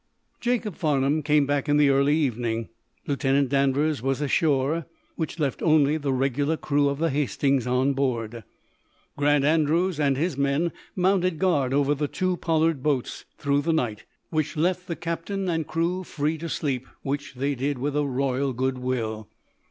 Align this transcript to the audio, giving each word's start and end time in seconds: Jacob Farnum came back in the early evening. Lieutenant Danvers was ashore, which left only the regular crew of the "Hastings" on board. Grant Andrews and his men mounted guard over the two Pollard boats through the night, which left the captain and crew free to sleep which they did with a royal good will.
Jacob 0.39 0.75
Farnum 0.75 1.21
came 1.21 1.45
back 1.45 1.69
in 1.69 1.77
the 1.77 1.89
early 1.89 2.15
evening. 2.17 2.69
Lieutenant 3.05 3.49
Danvers 3.49 4.01
was 4.01 4.19
ashore, 4.19 4.87
which 5.15 5.37
left 5.37 5.61
only 5.61 5.95
the 5.95 6.11
regular 6.11 6.57
crew 6.57 6.89
of 6.89 6.97
the 6.97 7.11
"Hastings" 7.11 7.67
on 7.67 7.93
board. 7.93 8.43
Grant 9.15 9.45
Andrews 9.45 9.99
and 9.99 10.17
his 10.17 10.39
men 10.39 10.71
mounted 10.95 11.37
guard 11.37 11.71
over 11.71 11.93
the 11.93 12.07
two 12.07 12.35
Pollard 12.37 12.81
boats 12.81 13.25
through 13.37 13.61
the 13.61 13.73
night, 13.73 14.05
which 14.31 14.57
left 14.57 14.87
the 14.87 14.95
captain 14.95 15.47
and 15.47 15.67
crew 15.67 16.03
free 16.03 16.39
to 16.39 16.49
sleep 16.49 16.87
which 17.03 17.35
they 17.35 17.53
did 17.53 17.77
with 17.77 17.95
a 17.95 18.03
royal 18.07 18.53
good 18.53 18.79
will. 18.79 19.29